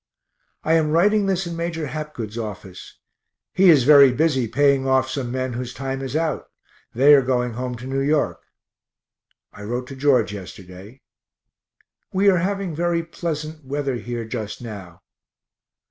I 0.63 0.73
am 0.73 0.89
writing 0.89 1.27
this 1.27 1.45
in 1.45 1.55
Major 1.55 1.85
Hapgood's 1.85 2.35
office. 2.35 2.97
He 3.53 3.69
is 3.69 3.83
very 3.83 4.11
busy 4.11 4.47
paying 4.47 4.87
off 4.87 5.07
some 5.11 5.31
men 5.31 5.53
whose 5.53 5.75
time 5.75 6.01
is 6.01 6.15
out; 6.15 6.49
they 6.95 7.13
are 7.13 7.21
going 7.21 7.53
home 7.53 7.75
to 7.77 7.85
New 7.85 7.99
York. 7.99 8.41
I 9.53 9.61
wrote 9.61 9.85
to 9.89 9.95
George 9.95 10.33
yesterday. 10.33 11.01
We 12.11 12.31
are 12.31 12.39
having 12.39 12.73
very 12.75 13.03
pleasant 13.03 13.63
weather 13.63 13.97
here 13.97 14.25
just 14.25 14.59
now. 14.59 15.03